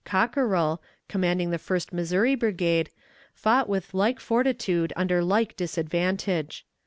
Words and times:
Cockerell, 0.03 0.81
commanding 1.07 1.51
the 1.51 1.59
First 1.59 1.93
Missouri 1.93 2.33
Brigade, 2.33 2.89
fought 3.35 3.69
with 3.69 3.93
like 3.93 4.19
fortitude 4.19 4.91
under 4.95 5.23
like 5.23 5.55
disadvantage. 5.55 6.65